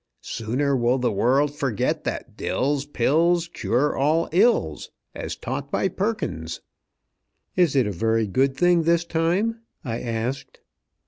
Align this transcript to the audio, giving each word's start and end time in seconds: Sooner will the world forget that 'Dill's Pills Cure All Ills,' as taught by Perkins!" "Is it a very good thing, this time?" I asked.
Sooner 0.23 0.75
will 0.75 0.97
the 0.97 1.11
world 1.11 1.53
forget 1.53 2.05
that 2.05 2.35
'Dill's 2.35 2.87
Pills 2.87 3.47
Cure 3.47 3.95
All 3.95 4.29
Ills,' 4.31 4.89
as 5.13 5.35
taught 5.35 5.69
by 5.69 5.89
Perkins!" 5.89 6.59
"Is 7.55 7.75
it 7.75 7.85
a 7.85 7.91
very 7.91 8.25
good 8.25 8.57
thing, 8.57 8.81
this 8.81 9.05
time?" 9.05 9.59
I 9.85 9.99
asked. 9.99 10.61